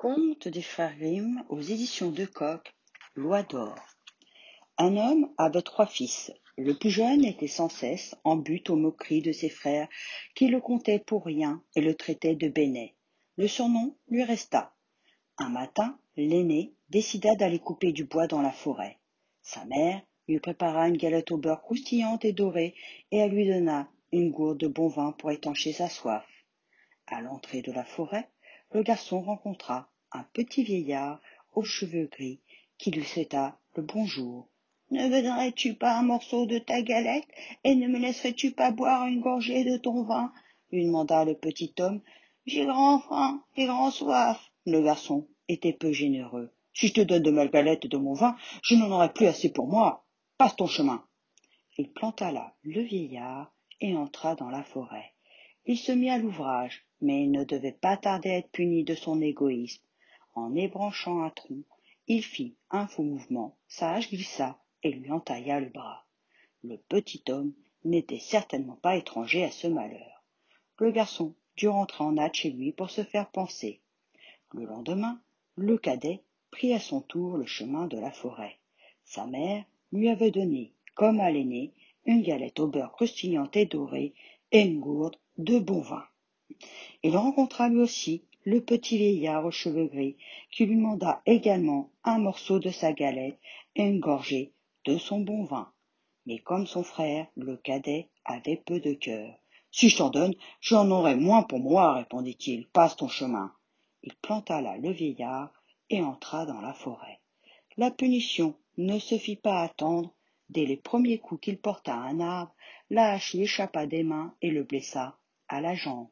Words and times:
Conte 0.00 0.48
des 0.48 0.64
Grimm 0.96 1.44
aux 1.50 1.60
éditions 1.60 2.10
de 2.10 2.24
Coq, 2.24 2.72
Loi 3.16 3.42
d'or. 3.42 3.76
Un 4.78 4.96
homme 4.96 5.30
avait 5.36 5.60
trois 5.60 5.84
fils. 5.84 6.32
Le 6.56 6.72
plus 6.72 6.88
jeune 6.88 7.22
était 7.22 7.46
sans 7.46 7.68
cesse 7.68 8.16
en 8.24 8.36
but 8.36 8.70
aux 8.70 8.76
moqueries 8.76 9.20
de 9.20 9.32
ses 9.32 9.50
frères 9.50 9.88
qui 10.34 10.48
le 10.48 10.58
comptaient 10.58 11.00
pour 11.00 11.26
rien 11.26 11.62
et 11.76 11.82
le 11.82 11.94
traitaient 11.94 12.34
de 12.34 12.48
bénet. 12.48 12.94
Le 13.36 13.46
surnom 13.46 13.94
lui 14.08 14.24
resta. 14.24 14.74
Un 15.36 15.50
matin, 15.50 15.98
l'aîné 16.16 16.72
décida 16.88 17.34
d'aller 17.34 17.58
couper 17.58 17.92
du 17.92 18.04
bois 18.04 18.26
dans 18.26 18.40
la 18.40 18.52
forêt. 18.52 18.96
Sa 19.42 19.66
mère 19.66 20.00
lui 20.28 20.40
prépara 20.40 20.88
une 20.88 20.96
galette 20.96 21.30
au 21.30 21.36
beurre 21.36 21.60
croustillante 21.60 22.24
et 22.24 22.32
dorée 22.32 22.74
et 23.10 23.18
elle 23.18 23.32
lui 23.32 23.46
donna 23.46 23.86
une 24.12 24.30
gourde 24.30 24.60
de 24.60 24.66
bon 24.66 24.88
vin 24.88 25.12
pour 25.12 25.30
étancher 25.30 25.74
sa 25.74 25.90
soif. 25.90 26.24
À 27.06 27.20
l'entrée 27.20 27.60
de 27.60 27.72
la 27.72 27.84
forêt, 27.84 28.30
le 28.72 28.82
garçon 28.82 29.20
rencontra 29.20 29.88
un 30.12 30.22
petit 30.32 30.62
vieillard 30.62 31.20
aux 31.54 31.64
cheveux 31.64 32.06
gris 32.06 32.40
qui 32.78 32.90
lui 32.90 33.04
souhaita 33.04 33.58
le 33.74 33.82
bonjour. 33.82 34.48
Ne 34.90 35.04
voudrais-tu 35.04 35.74
pas 35.74 35.98
un 35.98 36.02
morceau 36.02 36.46
de 36.46 36.58
ta 36.58 36.82
galette 36.82 37.26
et 37.64 37.74
ne 37.74 37.88
me 37.88 37.98
laisserais-tu 37.98 38.52
pas 38.52 38.70
boire 38.70 39.06
une 39.06 39.20
gorgée 39.20 39.64
de 39.64 39.76
ton 39.76 40.02
vin? 40.02 40.32
lui 40.72 40.84
demanda 40.84 41.24
le 41.24 41.34
petit 41.34 41.74
homme. 41.80 42.00
J'ai 42.46 42.64
grand 42.64 43.00
faim 43.00 43.42
et 43.56 43.66
grand 43.66 43.90
soif. 43.90 44.40
Le 44.66 44.82
garçon 44.82 45.26
était 45.48 45.72
peu 45.72 45.92
généreux. 45.92 46.50
Si 46.72 46.88
je 46.88 46.94
te 46.94 47.00
donne 47.00 47.22
de 47.22 47.30
ma 47.30 47.46
galette 47.46 47.84
et 47.84 47.88
de 47.88 47.96
mon 47.96 48.14
vin, 48.14 48.36
je 48.62 48.76
n'en 48.76 48.90
aurai 48.90 49.12
plus 49.12 49.26
assez 49.26 49.52
pour 49.52 49.66
moi. 49.66 50.04
Passe 50.38 50.56
ton 50.56 50.66
chemin. 50.66 51.04
Il 51.76 51.90
planta 51.90 52.30
là 52.30 52.54
le 52.62 52.82
vieillard 52.82 53.52
et 53.80 53.96
entra 53.96 54.36
dans 54.36 54.50
la 54.50 54.62
forêt. 54.62 55.12
Il 55.66 55.78
se 55.78 55.92
mit 55.92 56.10
à 56.10 56.18
l'ouvrage, 56.18 56.84
mais 57.00 57.24
il 57.24 57.30
ne 57.30 57.44
devait 57.44 57.72
pas 57.72 57.96
tarder 57.96 58.30
à 58.30 58.36
être 58.38 58.50
puni 58.50 58.84
de 58.84 58.94
son 58.94 59.20
égoïsme. 59.20 59.82
En 60.34 60.54
ébranchant 60.54 61.22
un 61.22 61.30
tronc, 61.30 61.62
il 62.06 62.22
fit 62.22 62.56
un 62.70 62.86
faux 62.86 63.02
mouvement, 63.02 63.56
sa 63.68 63.92
hache 63.92 64.10
glissa 64.10 64.58
et 64.82 64.92
lui 64.92 65.10
entailla 65.10 65.60
le 65.60 65.68
bras. 65.68 66.06
Le 66.62 66.76
petit 66.76 67.22
homme 67.28 67.52
n'était 67.84 68.18
certainement 68.18 68.76
pas 68.76 68.96
étranger 68.96 69.44
à 69.44 69.50
ce 69.50 69.66
malheur. 69.66 70.24
Le 70.78 70.90
garçon 70.90 71.34
dut 71.56 71.68
rentrer 71.68 72.04
en 72.04 72.18
hâte 72.18 72.34
chez 72.34 72.50
lui 72.50 72.72
pour 72.72 72.90
se 72.90 73.02
faire 73.02 73.30
panser. 73.30 73.80
Le 74.52 74.64
lendemain, 74.64 75.20
le 75.56 75.78
cadet 75.78 76.22
prit 76.50 76.72
à 76.74 76.80
son 76.80 77.00
tour 77.00 77.36
le 77.36 77.46
chemin 77.46 77.86
de 77.86 77.98
la 77.98 78.10
forêt. 78.10 78.56
Sa 79.04 79.26
mère 79.26 79.64
lui 79.92 80.08
avait 80.08 80.30
donné, 80.30 80.72
comme 80.94 81.20
à 81.20 81.30
l'aîné, 81.30 81.72
une 82.04 82.22
galette 82.22 82.60
au 82.60 82.66
beurre 82.66 82.92
croustillant 82.92 83.48
et 83.54 83.66
doré 83.66 84.14
et 84.52 84.60
une 84.60 84.80
gourde 84.80 85.16
de 85.38 85.58
bon 85.58 85.80
vin. 85.80 86.04
Il 87.02 87.16
rencontra 87.16 87.68
lui 87.68 87.80
aussi 87.80 88.24
le 88.44 88.60
petit 88.62 88.96
vieillard 88.96 89.44
aux 89.44 89.50
cheveux 89.50 89.86
gris, 89.86 90.16
qui 90.50 90.64
lui 90.64 90.76
demanda 90.76 91.22
également 91.26 91.90
un 92.04 92.18
morceau 92.18 92.58
de 92.58 92.70
sa 92.70 92.92
galette 92.92 93.38
et 93.76 93.82
une 93.82 94.00
gorgée 94.00 94.52
de 94.86 94.96
son 94.96 95.20
bon 95.20 95.44
vin. 95.44 95.70
Mais 96.26 96.38
comme 96.38 96.66
son 96.66 96.82
frère, 96.82 97.26
le 97.36 97.56
cadet, 97.56 98.08
avait 98.24 98.56
peu 98.56 98.80
de 98.80 98.94
cœur. 98.94 99.34
Si 99.70 99.88
je 99.88 99.98
t'en 99.98 100.10
donne, 100.10 100.34
j'en 100.60 100.90
aurai 100.90 101.16
moins 101.16 101.42
pour 101.42 101.60
moi, 101.60 101.94
répondit-il. 101.94 102.66
Passe 102.68 102.96
ton 102.96 103.08
chemin. 103.08 103.52
Il 104.02 104.14
planta 104.16 104.60
là 104.60 104.76
le 104.78 104.90
vieillard 104.90 105.52
et 105.90 106.02
entra 106.02 106.46
dans 106.46 106.60
la 106.60 106.72
forêt. 106.72 107.20
La 107.76 107.90
punition 107.90 108.54
ne 108.78 108.98
se 108.98 109.18
fit 109.18 109.36
pas 109.36 109.60
attendre. 109.60 110.14
Dès 110.48 110.66
les 110.66 110.76
premiers 110.76 111.18
coups 111.18 111.42
qu'il 111.42 111.58
porta 111.58 111.94
à 111.94 112.08
un 112.08 112.20
arbre, 112.20 112.54
la 112.88 113.12
hache 113.12 113.34
lui 113.34 113.42
échappa 113.42 113.86
des 113.86 114.02
mains 114.02 114.34
et 114.42 114.50
le 114.50 114.64
blessa 114.64 115.16
à 115.48 115.60
la 115.60 115.74
jambe 115.74 116.08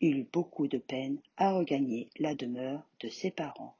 il 0.00 0.18
eut 0.18 0.28
beaucoup 0.32 0.66
de 0.66 0.78
peine 0.78 1.18
à 1.36 1.52
regagner 1.52 2.08
la 2.18 2.34
demeure 2.34 2.82
de 3.00 3.08
ses 3.08 3.30
parents. 3.30 3.76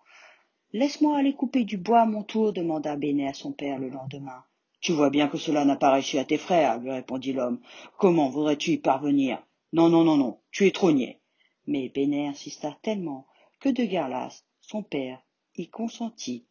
Laisse-moi 0.72 1.18
aller 1.18 1.34
couper 1.34 1.64
du 1.64 1.78
bois 1.78 2.02
à 2.02 2.06
mon 2.06 2.22
tour, 2.22 2.52
demanda 2.52 2.94
Bénet 2.96 3.28
à 3.28 3.34
son 3.34 3.52
père 3.52 3.78
le 3.78 3.88
lendemain. 3.88 4.44
Tu 4.80 4.92
vois 4.92 5.10
bien 5.10 5.28
que 5.28 5.38
cela 5.38 5.64
n'a 5.64 5.76
pas 5.76 5.90
réussi 5.90 6.18
à 6.18 6.24
tes 6.24 6.38
frères, 6.38 6.78
lui 6.78 6.90
répondit 6.90 7.32
l'homme. 7.32 7.60
Comment 7.98 8.28
voudrais-tu 8.28 8.72
y 8.72 8.78
parvenir? 8.78 9.44
Non, 9.72 9.88
non, 9.88 10.04
non, 10.04 10.16
non, 10.16 10.40
tu 10.50 10.66
es 10.66 10.70
trop 10.70 10.92
niais. 10.92 11.20
Mais 11.66 11.88
Bénet 11.88 12.28
insista 12.28 12.78
tellement 12.82 13.26
que 13.58 13.68
de 13.68 13.84
Garlas, 13.84 14.44
son 14.60 14.82
père, 14.82 15.20
y 15.56 15.68
consentit. 15.68 16.46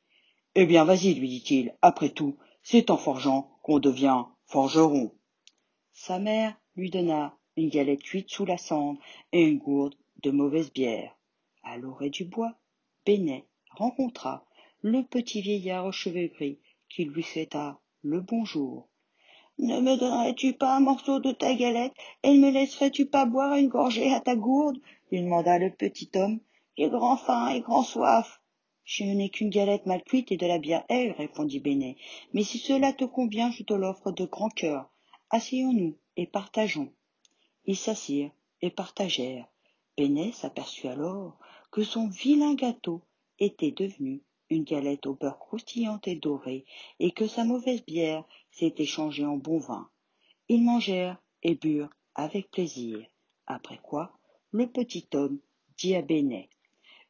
Eh 0.55 0.65
bien, 0.65 0.83
vas-y, 0.83 1.13
lui 1.13 1.29
dit-il, 1.29 1.75
après 1.81 2.09
tout, 2.09 2.37
c'est 2.61 2.89
en 2.91 2.97
forgeant 2.97 3.57
qu'on 3.63 3.79
devient 3.79 4.25
forgeron. 4.45 5.11
Sa 5.93 6.19
mère 6.19 6.59
lui 6.75 6.89
donna 6.89 7.37
une 7.59 7.69
galette 7.69 8.03
cuite 8.03 8.29
sous 8.29 8.45
la 8.45 8.57
cendre 8.57 8.99
et 9.33 9.43
une 9.43 9.57
gourde 9.57 9.95
de 10.23 10.31
mauvaise 10.31 10.71
bière. 10.71 11.15
À 11.63 11.77
l'orée 11.77 12.09
du 12.09 12.23
bois, 12.23 12.55
Bénet 13.05 13.45
rencontra 13.71 14.45
le 14.81 15.03
petit 15.03 15.41
vieillard 15.41 15.85
aux 15.85 15.91
cheveux 15.91 16.27
gris 16.27 16.59
qui 16.87 17.03
lui 17.05 17.21
souhaita 17.21 17.79
le 18.01 18.21
bonjour. 18.21 18.87
Ne 19.57 19.81
me 19.81 19.97
donnerais-tu 19.97 20.53
pas 20.53 20.77
un 20.77 20.79
morceau 20.79 21.19
de 21.19 21.33
ta 21.33 21.53
galette 21.53 21.93
et 22.23 22.33
ne 22.33 22.39
me 22.39 22.49
laisserais-tu 22.49 23.05
pas 23.05 23.25
boire 23.25 23.55
une 23.55 23.67
gorgée 23.67 24.13
à 24.13 24.21
ta 24.21 24.37
gourde? 24.37 24.79
lui 25.11 25.21
demanda 25.21 25.59
le 25.59 25.69
petit 25.69 26.09
homme. 26.15 26.39
J'ai 26.77 26.89
grand 26.89 27.17
faim 27.17 27.49
et 27.49 27.59
grand 27.59 27.83
soif. 27.83 28.41
Je 28.85 29.03
n'ai 29.03 29.29
qu'une 29.29 29.49
galette 29.49 29.85
mal 29.85 30.01
cuite 30.03 30.31
et 30.31 30.37
de 30.37 30.47
la 30.47 30.59
bière 30.59 30.85
aigre, 30.87 31.17
répondit 31.17 31.59
Bénet. 31.59 31.97
Mais 32.33 32.43
si 32.43 32.57
cela 32.57 32.93
te 32.93 33.03
convient, 33.03 33.51
je 33.51 33.63
te 33.63 33.73
l'offre 33.73 34.11
de 34.11 34.23
grand 34.23 34.49
cœur. 34.49 34.89
Asseyons-nous 35.29 35.97
et 36.15 36.25
partageons. 36.25 36.93
Ils 37.69 37.77
s'assirent 37.77 38.31
et 38.63 38.71
partagèrent. 38.71 39.47
Bénet 39.95 40.31
s'aperçut 40.31 40.87
alors 40.87 41.37
que 41.69 41.83
son 41.83 42.07
vilain 42.07 42.55
gâteau 42.55 43.03
était 43.37 43.69
devenu 43.69 44.23
une 44.49 44.63
galette 44.63 45.05
au 45.05 45.13
beurre 45.13 45.37
croustillante 45.37 46.07
et 46.07 46.15
dorée, 46.15 46.65
et 46.97 47.11
que 47.11 47.27
sa 47.27 47.43
mauvaise 47.43 47.85
bière 47.85 48.23
s'était 48.49 48.87
changée 48.87 49.23
en 49.23 49.37
bon 49.37 49.59
vin. 49.59 49.87
Ils 50.47 50.63
mangèrent 50.63 51.21
et 51.43 51.53
burent 51.53 51.91
avec 52.15 52.49
plaisir. 52.49 53.05
Après 53.45 53.77
quoi, 53.77 54.17
le 54.49 54.65
petit 54.65 55.07
homme 55.13 55.39
dit 55.77 55.93
à 55.93 56.01
Bénet 56.01 56.49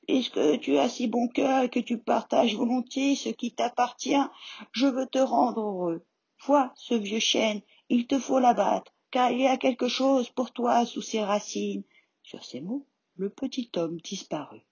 Puisque 0.09 0.59
tu 0.59 0.78
as 0.78 0.90
si 0.90 1.08
bon 1.08 1.30
cœur 1.30 1.64
et 1.64 1.70
que 1.70 1.80
tu 1.80 2.00
partages 2.00 2.58
volontiers 2.58 3.16
ce 3.16 3.30
qui 3.30 3.53
t'appartient, 3.53 4.28
je 4.74 4.88
veux 4.88 5.08
te 5.08 5.20
rendre 5.20 5.62
heureux. 5.62 6.06
Vois 6.46 6.74
ce 6.76 6.96
vieux 6.96 7.20
chêne, 7.20 7.62
il 7.88 8.08
te 8.08 8.20
faut 8.20 8.40
l'abattre 8.40 8.94
car 9.12 9.31
il 9.31 9.42
y 9.42 9.47
a 9.47 9.58
quelque 9.58 9.88
chose 9.88 10.30
pour 10.30 10.52
toi 10.52 10.86
sous 10.86 11.02
ses 11.02 11.24
racines. 11.24 11.84
Sur 12.22 12.44
ces 12.46 12.62
mots, 12.62 12.86
le 13.16 13.30
petit 13.30 13.72
homme 13.75 14.00
disparut. 14.02 14.66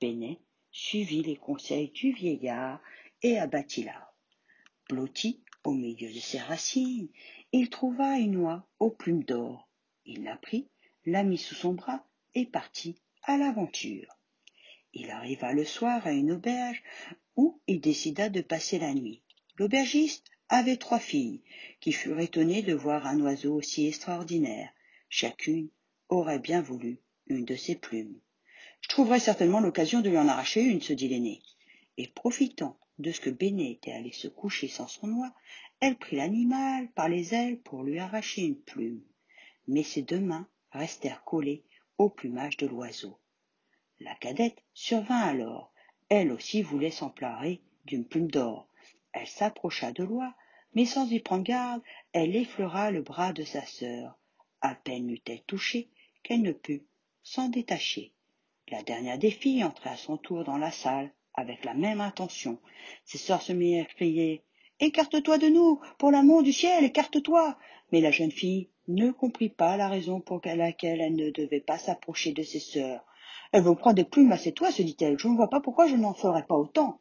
Bénet 0.00 0.40
suivit 0.70 1.22
les 1.22 1.36
conseils 1.36 1.90
du 1.90 2.12
vieillard 2.12 2.80
et 3.22 3.38
abattit 3.38 3.84
l'arbre. 3.84 4.14
Blotti 4.88 5.42
au 5.64 5.72
milieu 5.72 6.12
de 6.12 6.18
ses 6.18 6.38
racines, 6.38 7.08
il 7.52 7.68
trouva 7.68 8.18
une 8.18 8.32
noix 8.32 8.66
aux 8.78 8.90
plumes 8.90 9.24
d'or. 9.24 9.68
Il 10.06 10.24
la 10.24 10.36
prit, 10.36 10.68
la 11.04 11.22
mit 11.22 11.38
sous 11.38 11.54
son 11.54 11.74
bras 11.74 12.04
et 12.34 12.46
partit 12.46 12.96
à 13.24 13.36
l'aventure. 13.36 14.16
Il 14.92 15.10
arriva 15.10 15.52
le 15.52 15.64
soir 15.64 16.06
à 16.06 16.12
une 16.12 16.32
auberge 16.32 16.82
où 17.36 17.60
il 17.66 17.80
décida 17.80 18.28
de 18.28 18.40
passer 18.40 18.78
la 18.78 18.94
nuit. 18.94 19.22
L'aubergiste 19.56 20.30
avait 20.50 20.76
trois 20.76 20.98
filles, 20.98 21.40
qui 21.80 21.92
furent 21.92 22.20
étonnées 22.20 22.62
de 22.62 22.74
voir 22.74 23.06
un 23.06 23.20
oiseau 23.20 23.54
aussi 23.54 23.86
extraordinaire. 23.86 24.70
Chacune 25.08 25.68
aurait 26.08 26.40
bien 26.40 26.60
voulu 26.60 26.98
une 27.28 27.44
de 27.44 27.56
ses 27.56 27.76
plumes. 27.76 28.20
Je 28.80 28.88
trouverai 28.88 29.20
certainement 29.20 29.60
l'occasion 29.60 30.00
de 30.00 30.10
lui 30.10 30.18
en 30.18 30.28
arracher 30.28 30.62
une, 30.62 30.82
se 30.82 30.92
dit 30.92 31.08
l'aîné. 31.08 31.40
Et 31.96 32.08
profitant 32.08 32.78
de 32.98 33.12
ce 33.12 33.20
que 33.20 33.30
Béné 33.30 33.70
était 33.70 33.92
allé 33.92 34.12
se 34.12 34.28
coucher 34.28 34.68
sans 34.68 34.88
son 34.88 35.10
oie, 35.12 35.32
elle 35.80 35.96
prit 35.96 36.16
l'animal 36.16 36.90
par 36.92 37.08
les 37.08 37.32
ailes 37.34 37.60
pour 37.60 37.82
lui 37.82 37.98
arracher 37.98 38.42
une 38.42 38.60
plume. 38.60 39.02
Mais 39.68 39.82
ses 39.82 40.02
deux 40.02 40.20
mains 40.20 40.48
restèrent 40.72 41.24
collées 41.24 41.64
au 41.96 42.10
plumage 42.10 42.56
de 42.56 42.66
l'oiseau. 42.66 43.18
La 44.00 44.14
cadette 44.14 44.62
survint 44.74 45.20
alors. 45.20 45.72
Elle 46.08 46.32
aussi 46.32 46.62
voulait 46.62 46.90
s'employer 46.90 47.60
d'une 47.84 48.04
plume 48.04 48.30
d'or. 48.30 48.66
Elle 49.12 49.26
s'approcha 49.26 49.92
de 49.92 50.04
l'oie, 50.04 50.34
mais 50.74 50.84
sans 50.84 51.10
y 51.10 51.20
prendre 51.20 51.44
garde, 51.44 51.82
elle 52.12 52.36
effleura 52.36 52.90
le 52.90 53.02
bras 53.02 53.32
de 53.32 53.44
sa 53.44 53.64
sœur. 53.66 54.18
À 54.60 54.74
peine 54.74 55.08
l'eut-elle 55.08 55.42
touché 55.42 55.88
qu'elle 56.22 56.42
ne 56.42 56.52
put 56.52 56.84
s'en 57.22 57.48
détacher. 57.48 58.12
La 58.68 58.82
dernière 58.82 59.18
des 59.18 59.30
filles 59.30 59.64
entrait 59.64 59.90
à 59.90 59.96
son 59.96 60.16
tour 60.16 60.44
dans 60.44 60.58
la 60.58 60.70
salle 60.70 61.12
avec 61.34 61.64
la 61.64 61.74
même 61.74 62.00
intention. 62.00 62.58
Ses 63.04 63.18
sœurs 63.18 63.42
se 63.42 63.52
mirent 63.52 63.84
à 63.84 63.86
crier 63.86 64.42
Écarte-toi 64.78 65.36
de 65.36 65.48
nous, 65.48 65.78
pour 65.98 66.10
l'amour 66.10 66.42
du 66.42 66.52
ciel, 66.52 66.84
écarte-toi. 66.84 67.58
Mais 67.92 68.00
la 68.00 68.10
jeune 68.10 68.30
fille 68.30 68.70
ne 68.88 69.10
comprit 69.10 69.50
pas 69.50 69.76
la 69.76 69.88
raison 69.88 70.20
pour 70.20 70.40
laquelle 70.44 71.00
elle 71.00 71.16
ne 71.16 71.30
devait 71.30 71.60
pas 71.60 71.78
s'approcher 71.78 72.32
de 72.32 72.42
ses 72.42 72.60
sœurs. 72.60 73.04
Elle 73.52 73.62
veut 73.62 73.74
prendre 73.74 73.96
des 73.96 74.04
plumes 74.04 74.32
à 74.32 74.38
ses 74.38 74.52
toits, 74.52 74.72
se 74.72 74.82
dit-elle. 74.82 75.18
Je 75.18 75.28
ne 75.28 75.36
vois 75.36 75.50
pas 75.50 75.60
pourquoi 75.60 75.86
je 75.86 75.96
n'en 75.96 76.14
ferais 76.14 76.46
pas 76.46 76.54
autant. 76.54 76.98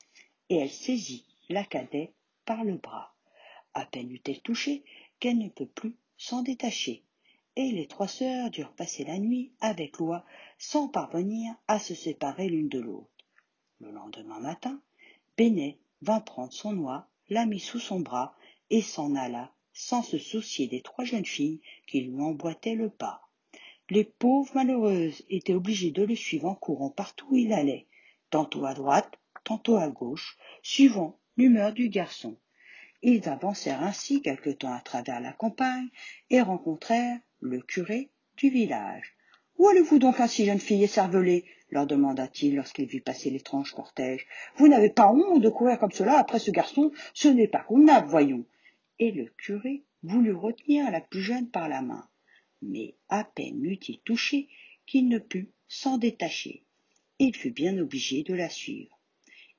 Et 0.49 0.57
elle 0.57 0.69
saisit 0.69 1.25
la 1.47 1.63
cadet 1.63 2.13
par 2.45 2.63
le 2.63 2.75
bras. 2.75 3.08
À 3.79 3.85
peine 3.85 4.11
eut-elle 4.11 4.41
touché 4.41 4.83
qu'elle 5.21 5.37
ne 5.37 5.47
peut 5.47 5.65
plus 5.65 5.95
s'en 6.17 6.41
détacher. 6.41 7.01
Et 7.55 7.71
les 7.71 7.87
trois 7.87 8.09
sœurs 8.09 8.49
durent 8.49 8.73
passer 8.73 9.05
la 9.05 9.17
nuit 9.17 9.53
avec 9.61 9.99
loi 9.99 10.25
sans 10.57 10.89
parvenir 10.89 11.55
à 11.69 11.79
se 11.79 11.95
séparer 11.95 12.49
l'une 12.49 12.67
de 12.67 12.81
l'autre. 12.81 13.09
Le 13.79 13.91
lendemain 13.91 14.41
matin, 14.41 14.81
Bénet 15.37 15.77
vint 16.01 16.19
prendre 16.19 16.51
son 16.51 16.73
noix, 16.73 17.07
la 17.29 17.45
mit 17.45 17.61
sous 17.61 17.79
son 17.79 18.01
bras 18.01 18.35
et 18.69 18.81
s'en 18.81 19.15
alla 19.15 19.49
sans 19.71 20.03
se 20.03 20.17
soucier 20.17 20.67
des 20.67 20.81
trois 20.81 21.05
jeunes 21.05 21.25
filles 21.25 21.61
qui 21.87 22.01
lui 22.01 22.19
emboîtaient 22.19 22.75
le 22.75 22.89
pas. 22.89 23.29
Les 23.89 24.03
pauvres 24.03 24.55
malheureuses 24.55 25.23
étaient 25.29 25.53
obligées 25.53 25.91
de 25.91 26.03
le 26.03 26.15
suivre 26.15 26.47
en 26.47 26.55
courant 26.55 26.89
partout 26.89 27.27
où 27.31 27.37
il 27.37 27.53
allait, 27.53 27.87
tantôt 28.29 28.65
à 28.65 28.73
droite, 28.73 29.17
tantôt 29.45 29.77
à 29.77 29.87
gauche, 29.87 30.37
suivant 30.63 31.17
l'humeur 31.37 31.71
du 31.71 31.87
garçon. 31.87 32.35
Ils 33.01 33.27
avancèrent 33.29 33.83
ainsi 33.83 34.21
quelque 34.21 34.49
temps 34.49 34.73
à 34.73 34.81
travers 34.81 35.19
la 35.19 35.31
campagne 35.31 35.87
et 36.29 36.41
rencontrèrent 36.41 37.19
le 37.39 37.61
curé 37.61 38.09
du 38.37 38.49
village. 38.49 39.15
Où 39.57 39.67
allez-vous 39.67 39.99
donc 39.99 40.19
ainsi, 40.19 40.45
jeune 40.45 40.59
fille 40.59 40.83
écervelée? 40.83 41.45
leur 41.71 41.85
demanda-t-il 41.85 42.55
lorsqu'il 42.55 42.87
vit 42.87 42.99
passer 42.99 43.29
l'étrange 43.29 43.73
cortège. 43.73 44.25
Vous 44.57 44.67
n'avez 44.67 44.89
pas 44.89 45.11
honte 45.11 45.41
de 45.41 45.49
courir 45.49 45.77
comme 45.77 45.91
cela 45.91 46.17
après 46.17 46.39
ce 46.39 46.49
garçon? 46.49 46.91
Ce 47.13 47.27
n'est 47.27 47.47
pas 47.47 47.59
convenable, 47.59 48.07
voyons. 48.07 48.43
Et 48.97 49.11
le 49.11 49.25
curé 49.37 49.83
voulut 50.01 50.33
retenir 50.33 50.89
la 50.89 50.99
plus 50.99 51.21
jeune 51.21 51.47
par 51.47 51.69
la 51.69 51.81
main 51.83 52.09
mais 52.61 52.95
à 53.07 53.23
peine 53.23 53.61
l'eut-il 53.61 53.99
touchée 53.99 54.49
qu'il 54.85 55.07
ne 55.07 55.19
put 55.19 55.49
s'en 55.67 55.97
détacher. 55.97 56.63
Il 57.19 57.35
fut 57.35 57.51
bien 57.51 57.77
obligé 57.77 58.23
de 58.23 58.33
la 58.33 58.49
suivre. 58.49 58.99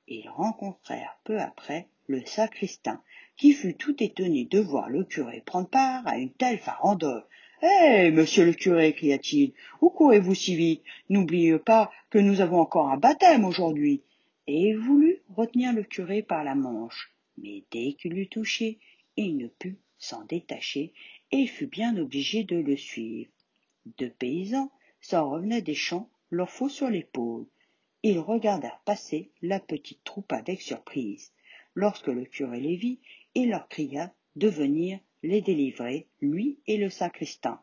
Ils 0.07 0.29
rencontrèrent 0.29 1.19
peu 1.23 1.39
après 1.39 1.87
le 2.07 2.25
sacristain, 2.25 3.01
qui 3.41 3.53
fut 3.53 3.73
tout 3.73 4.03
étonné 4.03 4.45
de 4.45 4.59
voir 4.59 4.87
le 4.87 5.03
curé 5.03 5.41
prendre 5.43 5.67
part 5.67 6.07
à 6.07 6.19
une 6.19 6.31
telle 6.31 6.59
farandole. 6.59 7.25
Eh, 7.63 8.11
monsieur 8.11 8.45
le 8.45 8.53
curé, 8.53 8.93
cria-t-il, 8.93 9.53
où 9.81 9.89
courez-vous 9.89 10.35
si 10.35 10.55
vite? 10.55 10.83
N'oubliez 11.09 11.57
pas 11.57 11.89
que 12.11 12.19
nous 12.19 12.41
avons 12.41 12.59
encore 12.59 12.89
un 12.89 12.97
baptême 12.97 13.43
aujourd'hui. 13.43 14.03
Et 14.45 14.69
il 14.69 14.77
voulut 14.77 15.23
retenir 15.29 15.73
le 15.73 15.81
curé 15.81 16.21
par 16.21 16.43
la 16.43 16.53
manche, 16.53 17.15
mais 17.35 17.63
dès 17.71 17.93
qu'il 17.93 18.13
l'eut 18.13 18.27
touché, 18.27 18.77
il 19.17 19.37
ne 19.37 19.47
put 19.47 19.79
s'en 19.97 20.23
détacher 20.25 20.93
et 21.31 21.47
fut 21.47 21.65
bien 21.65 21.97
obligé 21.97 22.43
de 22.43 22.57
le 22.57 22.77
suivre. 22.77 23.31
Deux 23.97 24.11
paysans 24.11 24.71
s'en 24.99 25.27
revenaient 25.27 25.63
des 25.63 25.73
champs, 25.73 26.11
leur 26.29 26.51
faux 26.51 26.69
sur 26.69 26.91
l'épaule. 26.91 27.47
Ils 28.03 28.19
regardèrent 28.19 28.83
passer 28.85 29.31
la 29.41 29.59
petite 29.59 30.03
troupe 30.03 30.31
avec 30.31 30.61
surprise. 30.61 31.31
Lorsque 31.73 32.07
le 32.07 32.25
curé 32.25 32.59
les 32.59 32.75
vit, 32.75 32.99
il 33.35 33.49
leur 33.49 33.67
cria 33.67 34.13
de 34.35 34.47
venir 34.47 34.99
les 35.23 35.41
délivrer, 35.41 36.07
lui 36.19 36.59
et 36.67 36.77
le 36.77 36.89
sacristain. 36.89 37.61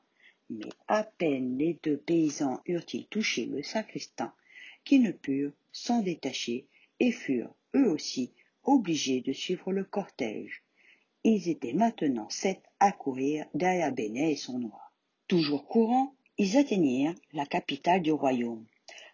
Mais 0.50 0.68
à 0.86 1.04
peine 1.04 1.58
les 1.58 1.78
deux 1.82 1.98
paysans 1.98 2.60
eurent-ils 2.66 3.06
touché 3.06 3.46
le 3.46 3.62
sacristain, 3.62 4.32
qu'ils 4.84 5.02
ne 5.02 5.12
purent 5.12 5.52
s'en 5.72 6.00
détacher 6.00 6.66
et 7.00 7.12
furent, 7.12 7.54
eux 7.74 7.90
aussi, 7.90 8.32
obligés 8.64 9.20
de 9.20 9.32
suivre 9.32 9.72
le 9.72 9.84
cortège. 9.84 10.62
Ils 11.24 11.48
étaient 11.48 11.72
maintenant 11.72 12.28
sept 12.30 12.62
à 12.80 12.92
courir 12.92 13.44
derrière 13.54 13.92
Bénet 13.92 14.32
et 14.32 14.36
son 14.36 14.58
roi. 14.58 14.92
Toujours 15.26 15.66
courant, 15.66 16.14
ils 16.38 16.56
atteignirent 16.56 17.14
la 17.32 17.44
capitale 17.44 18.02
du 18.02 18.12
royaume. 18.12 18.64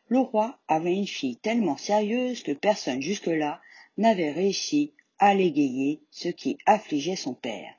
Le 0.09 0.19
roi 0.19 0.61
avait 0.69 0.95
une 0.95 1.07
fille 1.07 1.37
tellement 1.37 1.77
sérieuse 1.77 2.43
que 2.43 2.53
personne 2.53 3.01
jusque-là 3.01 3.61
n'avait 3.97 4.33
réussi 4.33 4.93
à 5.19 5.35
l'égayer, 5.35 6.01
ce 6.11 6.29
qui 6.29 6.59
affligeait 6.67 7.17
son 7.17 7.35
père. 7.35 7.75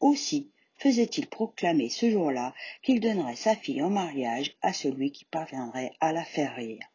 Aussi 0.00 0.50
faisait-il 0.76 1.26
proclamer 1.26 1.88
ce 1.88 2.10
jour-là 2.10 2.54
qu'il 2.82 3.00
donnerait 3.00 3.36
sa 3.36 3.56
fille 3.56 3.82
en 3.82 3.90
mariage 3.90 4.56
à 4.62 4.72
celui 4.72 5.10
qui 5.10 5.24
parviendrait 5.24 5.92
à 6.00 6.12
la 6.12 6.24
faire 6.24 6.54
rire. 6.54 6.86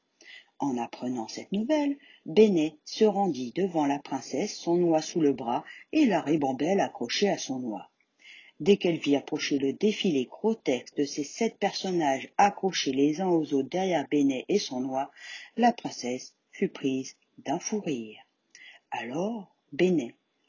En 0.59 0.77
apprenant 0.77 1.27
cette 1.27 1.51
nouvelle, 1.51 1.97
Bénet 2.25 2.77
se 2.85 3.03
rendit 3.03 3.51
devant 3.53 3.85
la 3.85 3.99
princesse, 3.99 4.55
son 4.55 4.75
noix 4.75 5.01
sous 5.01 5.19
le 5.19 5.33
bras 5.33 5.65
et 5.91 6.05
la 6.05 6.21
ribambelle 6.21 6.79
accrochée 6.79 7.27
à 7.27 7.37
son 7.37 7.59
noix. 7.59 7.89
Dès 8.61 8.77
qu'elle 8.77 8.97
vit 8.97 9.17
approcher 9.17 9.57
le 9.57 9.73
défilé 9.73 10.25
grotesque 10.25 10.95
de 10.95 11.03
ces 11.03 11.25
sept 11.25 11.57
personnages 11.57 12.29
accrochés 12.37 12.93
les 12.93 13.19
uns 13.19 13.27
aux 13.27 13.53
autres 13.53 13.67
derrière 13.67 14.07
Bénet 14.07 14.45
et 14.47 14.59
son 14.59 14.79
noix, 14.79 15.11
la 15.57 15.73
princesse 15.73 16.37
fut 16.51 16.69
prise 16.69 17.17
d'un 17.39 17.59
fou 17.59 17.81
rire. 17.81 18.21
Alors 18.91 19.52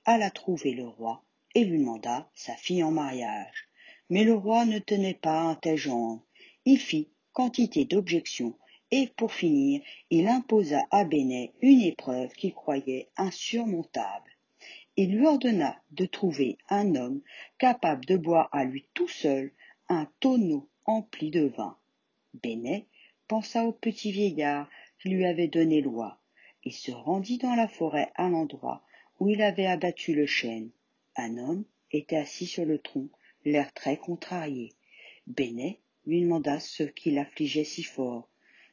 Alla 0.05 0.31
trouver 0.31 0.73
le 0.75 0.87
roi 0.87 1.25
et 1.55 1.65
lui 1.65 1.79
demanda 1.79 2.31
sa 2.35 2.55
fille 2.57 2.83
en 2.83 2.91
mariage. 2.91 3.71
Mais 4.11 4.23
le 4.23 4.35
roi 4.35 4.67
ne 4.67 4.79
tenait 4.79 5.15
pas 5.15 5.41
un 5.41 5.55
tel 5.55 5.79
genre. 5.79 6.21
Il 6.67 6.79
fit 6.79 7.09
quantité 7.33 7.87
d'objections 7.87 8.59
et 8.91 9.07
pour 9.17 9.33
finir, 9.33 9.81
il 10.11 10.29
imposa 10.29 10.83
à 10.91 11.05
Bénet 11.05 11.55
une 11.63 11.81
épreuve 11.81 12.35
qu'il 12.35 12.53
croyait 12.53 13.09
insurmontable. 13.17 14.31
Il 14.99 15.17
lui 15.17 15.27
ordonna 15.27 15.81
de 15.93 16.05
trouver 16.05 16.59
un 16.69 16.95
homme 16.95 17.23
capable 17.57 18.05
de 18.05 18.19
boire 18.19 18.51
à 18.53 18.65
lui 18.65 18.85
tout 18.93 19.09
seul 19.09 19.53
un 19.89 20.07
tonneau 20.21 20.69
empli 20.85 21.31
de 21.31 21.47
vin. 21.47 21.79
Bénet 22.35 22.89
pensa 23.27 23.65
au 23.65 23.73
petit 23.73 24.13
vieillard 24.13 24.69
qui 25.01 25.09
lui 25.09 25.25
avait 25.25 25.49
donné 25.49 25.81
loi. 25.81 26.21
Il 26.63 26.75
se 26.75 26.93
rendit 26.93 27.39
dans 27.39 27.55
la 27.55 27.69
forêt 27.69 28.13
à 28.17 28.29
l'endroit 28.29 28.85
où 29.21 29.29
il 29.29 29.43
avait 29.43 29.67
abattu 29.67 30.15
le 30.15 30.27
chêne. 30.27 30.71
Un 31.17 31.39
homme 31.39 31.65
était 31.91 32.17
assis 32.17 32.47
sur 32.47 32.65
le 32.65 32.79
tronc, 32.79 33.09
l'air 33.45 33.73
très 33.73 33.97
contrarié. 33.97 34.73
Bénet 35.27 35.81
lui 36.07 36.23
demanda 36.23 36.61
ce 36.61 36.83
qui 36.83 37.11
l'affligeait 37.11 37.65
si 37.65 37.83
fort. 37.83 38.29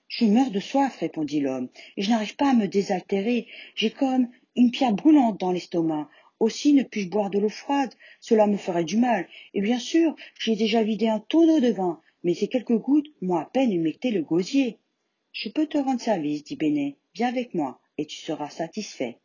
Je 0.08 0.26
meurs 0.26 0.52
de 0.52 0.60
soif, 0.60 0.98
répondit 0.98 1.40
l'homme, 1.40 1.70
et 1.96 2.02
je 2.02 2.10
n'arrive 2.10 2.36
pas 2.36 2.52
à 2.52 2.54
me 2.54 2.68
désaltérer. 2.68 3.48
J'ai 3.76 3.92
comme 3.92 4.30
une 4.56 4.72
pierre 4.72 4.94
brûlante 4.94 5.40
dans 5.40 5.52
l'estomac. 5.52 6.10
Aussi 6.40 6.74
ne 6.74 6.84
puis-je 6.84 7.10
boire 7.10 7.30
de 7.30 7.40
l'eau 7.40 7.50
froide, 7.50 7.94
cela 8.20 8.48
me 8.48 8.58
ferait 8.58 8.84
du 8.84 8.98
mal. 8.98 9.28
Et 9.54 9.62
bien 9.62 9.80
sûr, 9.80 10.16
j'ai 10.40 10.56
déjà 10.56 10.84
vidé 10.84 11.08
un 11.08 11.20
tonneau 11.20 11.60
de 11.60 11.72
vin, 11.72 12.02
mais 12.24 12.34
ces 12.34 12.50
quelques 12.50 12.78
gouttes 12.78 13.08
m'ont 13.22 13.38
à 13.38 13.46
peine 13.46 13.72
humecté 13.72 14.12
le 14.12 14.22
gosier. 14.22 14.80
Je 15.32 15.50
peux 15.50 15.68
te 15.68 15.78
rendre 15.78 16.02
service, 16.02 16.44
dit 16.44 16.58
Bénet. 16.58 16.98
Viens 17.14 17.28
avec 17.28 17.54
moi, 17.54 17.80
et 17.98 18.06
tu 18.06 18.18
seras 18.18 18.50
satisfait. 18.50 19.20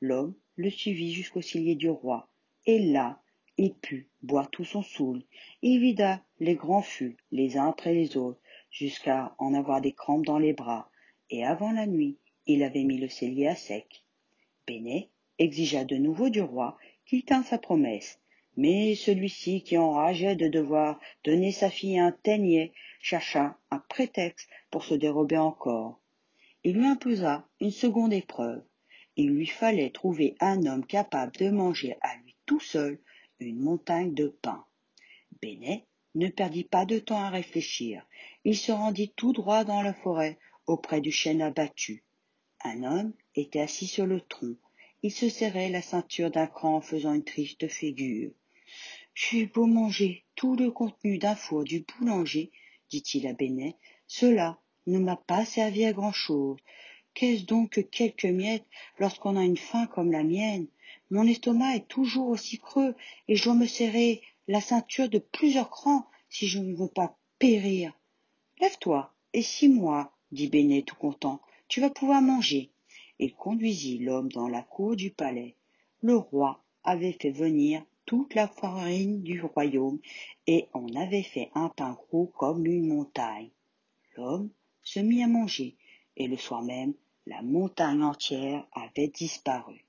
L'homme 0.00 0.34
le 0.56 0.70
suivit 0.70 1.12
jusqu'au 1.12 1.42
cellier 1.42 1.74
du 1.74 1.88
roi, 1.88 2.28
et 2.66 2.78
là, 2.78 3.20
il 3.56 3.74
put 3.74 4.08
boire 4.22 4.50
tout 4.50 4.64
son 4.64 4.82
saoul. 4.82 5.22
Il 5.62 5.80
vida 5.80 6.22
les 6.40 6.54
grands 6.54 6.82
fûts, 6.82 7.16
les 7.30 7.56
uns 7.56 7.68
après 7.68 7.94
les 7.94 8.16
autres, 8.16 8.40
jusqu'à 8.70 9.34
en 9.38 9.54
avoir 9.54 9.80
des 9.80 9.92
crampes 9.92 10.26
dans 10.26 10.38
les 10.38 10.52
bras, 10.52 10.90
et 11.30 11.44
avant 11.44 11.72
la 11.72 11.86
nuit, 11.86 12.18
il 12.46 12.62
avait 12.62 12.84
mis 12.84 12.98
le 12.98 13.08
cellier 13.08 13.46
à 13.46 13.54
sec. 13.54 14.04
Bénet 14.66 15.10
exigea 15.38 15.84
de 15.84 15.96
nouveau 15.96 16.30
du 16.30 16.40
roi 16.40 16.76
qu'il 17.06 17.24
tînt 17.24 17.44
sa 17.44 17.58
promesse, 17.58 18.20
mais 18.56 18.94
celui-ci, 18.94 19.62
qui 19.62 19.76
enrageait 19.76 20.36
de 20.36 20.48
devoir 20.48 21.00
donner 21.24 21.52
sa 21.52 21.70
fille 21.70 21.98
à 21.98 22.06
un 22.06 22.12
teignet, 22.12 22.72
chercha 23.00 23.58
un 23.70 23.78
prétexte 23.78 24.48
pour 24.70 24.84
se 24.84 24.94
dérober 24.94 25.38
encore. 25.38 26.00
Il 26.62 26.74
lui 26.76 26.86
imposa 26.86 27.46
une 27.60 27.70
seconde 27.70 28.12
épreuve. 28.12 28.62
Il 29.16 29.30
lui 29.30 29.46
fallait 29.46 29.90
trouver 29.90 30.34
un 30.40 30.66
homme 30.66 30.84
capable 30.84 31.36
de 31.36 31.50
manger 31.50 31.96
à 32.00 32.16
lui 32.16 32.34
tout 32.46 32.60
seul 32.60 32.98
une 33.38 33.60
montagne 33.60 34.14
de 34.14 34.28
pain. 34.28 34.64
Bénet 35.40 35.84
ne 36.14 36.28
perdit 36.28 36.64
pas 36.64 36.84
de 36.84 36.98
temps 36.98 37.20
à 37.20 37.30
réfléchir. 37.30 38.06
Il 38.44 38.56
se 38.56 38.72
rendit 38.72 39.12
tout 39.16 39.32
droit 39.32 39.64
dans 39.64 39.82
la 39.82 39.94
forêt, 39.94 40.38
auprès 40.66 41.00
du 41.00 41.12
chêne 41.12 41.42
abattu. 41.42 42.04
Un 42.64 42.82
homme 42.82 43.12
était 43.34 43.60
assis 43.60 43.86
sur 43.86 44.06
le 44.06 44.20
tronc. 44.20 44.56
Il 45.02 45.12
se 45.12 45.28
serrait 45.28 45.68
la 45.68 45.82
ceinture 45.82 46.30
d'un 46.30 46.46
cran 46.46 46.76
en 46.76 46.80
faisant 46.80 47.12
une 47.12 47.24
triste 47.24 47.68
figure. 47.68 48.30
J'ai 49.14 49.46
beau 49.46 49.66
manger 49.66 50.24
tout 50.34 50.56
le 50.56 50.70
contenu 50.70 51.18
d'un 51.18 51.36
four 51.36 51.64
du 51.64 51.80
boulanger, 51.80 52.50
dit-il 52.88 53.26
à 53.26 53.32
Bénet, 53.32 53.76
cela 54.06 54.58
ne 54.86 54.98
m'a 54.98 55.16
pas 55.16 55.44
servi 55.44 55.84
à 55.84 55.92
grand-chose. 55.92 56.58
Qu'est-ce 57.14 57.44
donc 57.44 57.70
que 57.70 57.80
quelques 57.80 58.24
miettes 58.24 58.66
lorsqu'on 58.98 59.36
a 59.36 59.44
une 59.44 59.56
faim 59.56 59.86
comme 59.86 60.10
la 60.10 60.24
mienne? 60.24 60.66
Mon 61.10 61.24
estomac 61.28 61.76
est 61.76 61.86
toujours 61.86 62.26
aussi 62.26 62.58
creux 62.58 62.96
et 63.28 63.36
je 63.36 63.44
dois 63.44 63.54
me 63.54 63.66
serrer 63.66 64.20
la 64.48 64.60
ceinture 64.60 65.08
de 65.08 65.18
plusieurs 65.20 65.70
crans 65.70 66.08
si 66.28 66.48
je 66.48 66.58
ne 66.58 66.74
veux 66.74 66.88
pas 66.88 67.16
périr. 67.38 67.92
Lève-toi 68.60 69.14
et 69.32 69.42
scie-moi, 69.42 70.12
dit 70.32 70.48
Bénet 70.48 70.82
tout 70.82 70.96
content. 70.96 71.40
Tu 71.68 71.80
vas 71.80 71.90
pouvoir 71.90 72.20
manger. 72.20 72.72
Il 73.20 73.32
conduisit 73.36 73.98
l'homme 73.98 74.32
dans 74.32 74.48
la 74.48 74.62
cour 74.62 74.96
du 74.96 75.10
palais. 75.10 75.54
Le 76.00 76.16
roi 76.16 76.64
avait 76.82 77.12
fait 77.12 77.30
venir 77.30 77.84
toute 78.06 78.34
la 78.34 78.48
farine 78.48 79.22
du 79.22 79.40
royaume 79.40 80.00
et 80.48 80.66
on 80.74 80.92
avait 80.96 81.22
fait 81.22 81.50
un 81.54 81.68
pain 81.68 81.92
gros 81.92 82.26
comme 82.26 82.66
une 82.66 82.88
montagne. 82.88 83.50
L'homme 84.16 84.50
se 84.82 84.98
mit 84.98 85.22
à 85.22 85.28
manger 85.28 85.76
et 86.16 86.26
le 86.26 86.36
soir 86.36 86.62
même 86.62 86.94
la 87.26 87.40
montagne 87.42 88.02
entière 88.02 88.66
avait 88.72 89.08
disparu. 89.08 89.84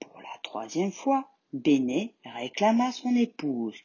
Pour 0.00 0.20
la 0.20 0.38
troisième 0.42 0.90
fois, 0.90 1.28
Bénet 1.52 2.14
réclama 2.24 2.90
son 2.90 3.14
épouse, 3.14 3.76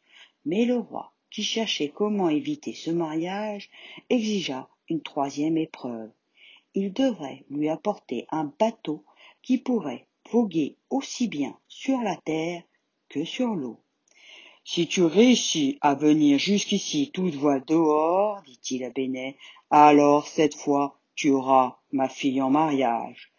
mais 0.44 0.64
le 0.64 0.78
roi, 0.78 1.12
qui 1.30 1.44
cherchait 1.44 1.90
comment 1.90 2.28
éviter 2.28 2.74
ce 2.74 2.90
mariage, 2.90 3.70
exigea 4.10 4.68
une 4.88 5.00
troisième 5.00 5.56
épreuve. 5.56 6.10
il 6.74 6.92
devrait 6.92 7.44
lui 7.50 7.68
apporter 7.68 8.26
un 8.30 8.52
bateau 8.58 9.04
qui 9.42 9.58
pourrait 9.58 10.06
voguer 10.30 10.76
aussi 10.90 11.28
bien 11.28 11.56
sur 11.68 12.00
la 12.00 12.16
terre 12.16 12.62
que 13.08 13.24
sur 13.24 13.54
l'eau. 13.54 13.78
Si 14.64 14.86
tu 14.86 15.02
réussis 15.02 15.78
à 15.82 15.94
venir 15.94 16.38
jusqu'ici 16.38 17.10
toute 17.12 17.34
voile 17.34 17.64
dehors, 17.66 18.42
dit-il 18.42 18.84
à 18.84 18.90
Bénet, 18.90 19.36
alors 19.70 20.26
cette 20.26 20.54
fois 20.54 20.98
tu 21.14 21.30
auras 21.30 21.78
ma 21.90 22.08
fille 22.08 22.40
en 22.42 22.50
mariage. 22.50 23.32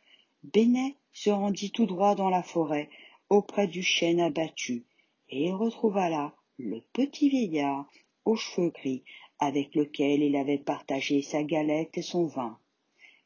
Bénet 0.44 0.96
se 1.12 1.30
rendit 1.30 1.72
tout 1.72 1.86
droit 1.86 2.16
dans 2.16 2.30
la 2.30 2.44
forêt 2.44 2.90
auprès 3.30 3.68
du 3.68 3.84
chêne 3.84 4.20
abattu, 4.20 4.86
et 5.30 5.52
retrouva 5.52 6.10
là 6.10 6.34
le 6.58 6.82
petit 6.94 7.30
vieillard 7.30 7.86
aux 8.26 8.36
cheveux 8.36 8.70
gris 8.70 9.04
avec 9.40 9.76
lequel 9.76 10.22
il 10.22 10.36
avait 10.36 10.58
partagé 10.58 11.22
sa 11.22 11.44
galette 11.44 11.98
et 11.98 12.02
son 12.02 12.28
vin. 12.28 12.58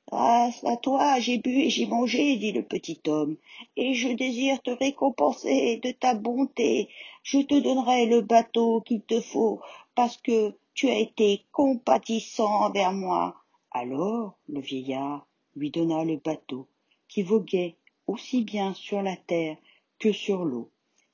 Grâce 0.09 0.63
à 0.63 0.77
toi, 0.77 1.19
j'ai 1.19 1.37
bu 1.37 1.49
et 1.49 1.69
j'ai 1.69 1.85
mangé, 1.85 2.37
dit 2.37 2.53
le 2.53 2.63
petit 2.63 3.01
homme, 3.07 3.35
et 3.75 3.93
je 3.93 4.07
désire 4.07 4.61
te 4.61 4.71
récompenser 4.71 5.81
de 5.83 5.91
ta 5.91 6.13
bonté. 6.13 6.87
Je 7.23 7.39
te 7.39 7.59
donnerai 7.59 8.05
le 8.05 8.21
bateau 8.21 8.81
qu'il 8.81 9.01
te 9.01 9.19
faut, 9.19 9.59
parce 9.95 10.15
que 10.17 10.55
tu 10.73 10.87
as 10.87 10.97
été 10.97 11.43
compatissant 11.51 12.63
envers 12.63 12.93
moi. 12.93 13.35
Alors 13.79 14.36
le 14.50 14.60
vieillard 14.60 15.27
lui 15.55 15.69
donna 15.69 16.03
le 16.03 16.17
bateau, 16.17 16.67
qui 17.07 17.22
voguait 17.22 17.75
aussi 18.07 18.43
bien 18.43 18.74
sur 18.74 19.03
la 19.03 19.15
terre 19.15 19.55
que 20.00 20.12
sur 20.12 20.46
l'eau, 20.46 20.72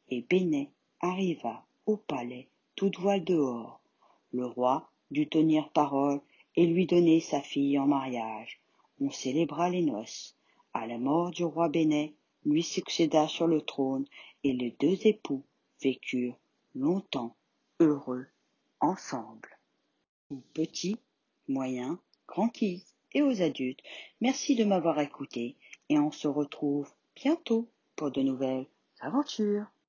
et 0.08 0.22
Bénet 0.22 0.70
arriva 1.02 1.66
au 1.86 1.98
palais 1.98 2.48
toute 2.78 3.00
voile 3.00 3.26
dehors. 3.26 3.82
Le 4.32 4.46
roi 4.46 4.90
dut 5.12 5.28
tenir 5.28 5.72
parole 5.72 6.22
et 6.56 6.66
lui 6.66 6.86
donner 6.86 7.20
sa 7.20 7.42
fille 7.42 7.78
en 7.78 7.86
mariage 7.86 8.62
on 9.02 9.12
célébra 9.12 9.70
les 9.70 9.82
noces. 9.82 10.38
À 10.74 10.88
la 10.88 10.98
mort 10.98 11.32
du 11.32 11.44
roi 11.44 11.68
Bénet, 11.68 12.14
lui 12.46 12.64
succéda 12.64 13.28
sur 13.28 13.48
le 13.48 13.62
trône, 13.62 14.06
et 14.46 14.54
les 14.54 14.72
deux 14.80 14.98
époux 15.06 15.44
vécurent 15.82 16.40
longtemps 16.76 17.36
heureux 17.82 18.26
ensemble. 18.80 19.50
Petit, 20.54 20.98
moyen, 22.36 22.50
grand 22.50 22.62
et 23.14 23.22
aux 23.22 23.42
adultes, 23.42 23.82
merci 24.22 24.56
de 24.56 24.64
m'avoir 24.64 25.00
écouté, 25.00 25.56
et 25.90 26.00
on 26.00 26.12
se 26.12 26.28
retrouve 26.28 26.92
bientôt 27.16 27.70
pour 27.96 28.12
de 28.12 28.22
nouvelles 28.22 28.68
aventures. 29.02 29.73